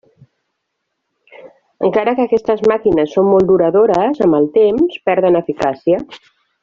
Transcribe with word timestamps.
Encara 1.89 2.15
que 2.19 2.25
aquestes 2.29 2.63
màquines 2.71 3.13
són 3.17 3.29
molt 3.35 3.47
duradores, 3.51 4.25
amb 4.29 4.39
el 4.39 4.49
temps 4.57 4.97
perden 5.11 5.43
eficàcia. 5.43 6.01